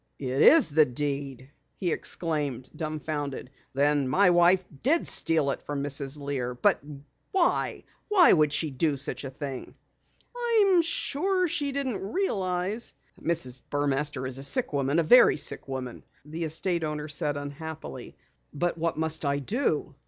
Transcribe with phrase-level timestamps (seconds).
[0.17, 3.51] "It is the deed!" he exclaimed, dumbfounded.
[3.73, 6.17] "Then my wife did steal it from Mrs.
[6.19, 6.55] Lear!
[6.55, 6.79] But
[7.31, 9.75] why why would she do such a thing?"
[10.35, 13.61] "I'm sure she didn't realize" "Mrs.
[13.69, 18.17] Burmaster is a sick woman, a very sick woman," the estate owner said unhappily.
[18.51, 19.93] "But what must I do?"